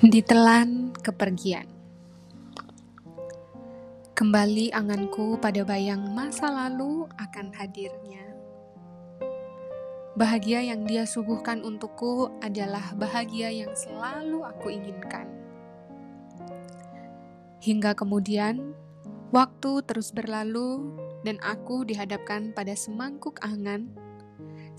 [0.00, 1.68] Ditelan kepergian.
[4.16, 8.24] Kembali anganku pada bayang masa lalu akan hadirnya.
[10.16, 15.28] Bahagia yang dia suguhkan untukku adalah bahagia yang selalu aku inginkan.
[17.60, 18.72] Hingga kemudian,
[19.36, 20.96] waktu terus berlalu
[21.28, 23.92] dan aku dihadapkan pada semangkuk angan,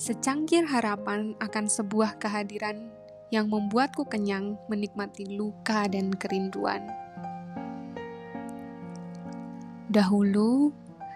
[0.01, 2.89] secangkir harapan akan sebuah kehadiran
[3.31, 6.83] yang membuatku kenyang menikmati luka dan kerinduan.
[9.87, 10.71] Dahulu,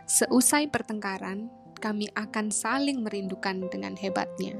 [0.07, 4.55] seusai pertengkaran, kami akan saling merindukan dengan hebatnya.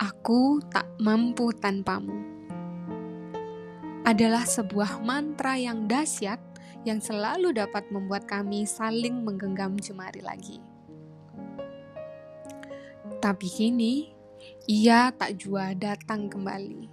[0.00, 2.16] Aku tak mampu tanpamu.
[4.02, 6.42] Adalah sebuah mantra yang dahsyat
[6.82, 10.58] yang selalu dapat membuat kami saling menggenggam jemari lagi.
[13.22, 14.10] Tapi kini,
[14.70, 16.86] ia tak jua datang kembali.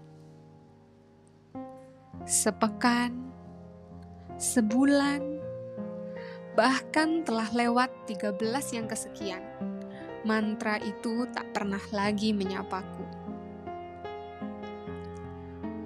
[2.25, 3.30] Sepekan,
[4.38, 5.22] sebulan,
[6.58, 8.39] bahkan telah lewat 13
[8.75, 9.44] yang kesekian.
[10.27, 13.05] Mantra itu tak pernah lagi menyapaku.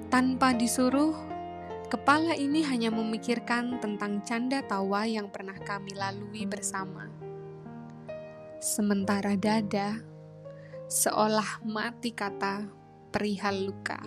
[0.09, 1.13] Tanpa disuruh,
[1.89, 7.09] kepala ini hanya memikirkan tentang canda tawa yang pernah kami lalui bersama.
[8.57, 10.12] Sementara dada
[10.87, 12.67] seolah mati kata
[13.13, 13.99] perihal luka.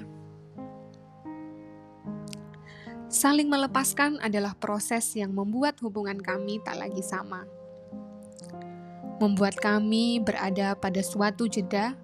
[3.07, 7.47] Saling melepaskan adalah proses yang membuat hubungan kami tak lagi sama.
[9.23, 11.95] Membuat kami berada pada suatu jeda,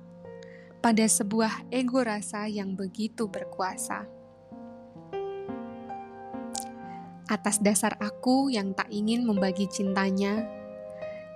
[0.79, 4.07] pada sebuah ego rasa yang begitu berkuasa.
[7.27, 10.47] Atas dasar aku yang tak ingin membagi cintanya,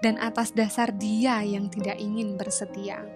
[0.05, 3.16] dan atas dasar dia yang tidak ingin bersetia.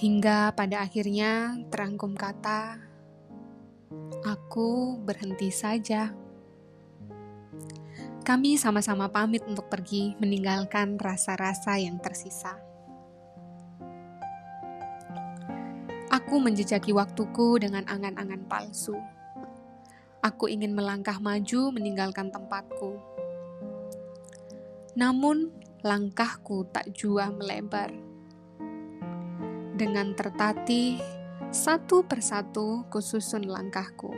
[0.00, 2.80] Hingga pada akhirnya terangkum kata,
[4.24, 6.16] "Aku berhenti saja."
[8.24, 12.56] Kami sama-sama pamit untuk pergi meninggalkan rasa-rasa yang tersisa.
[16.08, 18.96] Aku menjejaki waktuku dengan angan-angan palsu.
[20.24, 22.96] Aku ingin melangkah maju meninggalkan tempatku.
[24.96, 25.52] Namun,
[25.84, 28.08] langkahku tak jua melebar
[29.80, 31.00] dengan tertatih,
[31.48, 34.12] satu persatu kususun langkahku.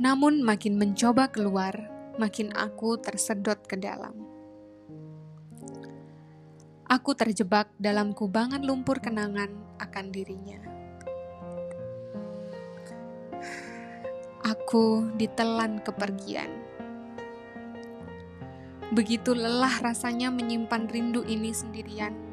[0.00, 1.76] Namun makin mencoba keluar,
[2.16, 4.16] makin aku tersedot ke dalam.
[6.88, 10.60] Aku terjebak dalam kubangan lumpur kenangan akan dirinya.
[14.48, 16.48] Aku ditelan kepergian.
[18.96, 22.31] Begitu lelah rasanya menyimpan rindu ini sendirian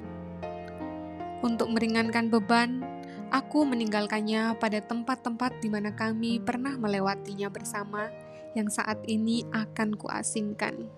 [1.40, 2.84] untuk meringankan beban,
[3.32, 8.12] aku meninggalkannya pada tempat-tempat di mana kami pernah melewatinya bersama
[8.58, 10.90] yang saat ini akan kuasingkan.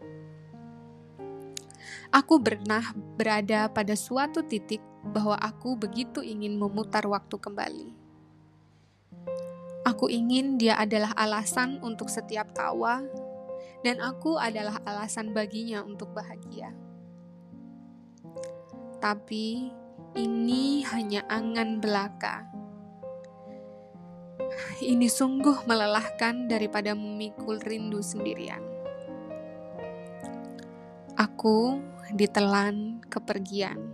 [2.12, 7.90] Aku pernah berada pada suatu titik bahwa aku begitu ingin memutar waktu kembali.
[9.88, 13.02] Aku ingin dia adalah alasan untuk setiap tawa,
[13.81, 16.69] dan aku adalah alasan baginya untuk bahagia.
[19.02, 19.73] Tapi
[21.11, 22.47] hanya angan belaka.
[24.79, 28.63] Ini sungguh melelahkan daripada memikul rindu sendirian.
[31.19, 31.83] Aku
[32.16, 33.91] ditelan kepergian.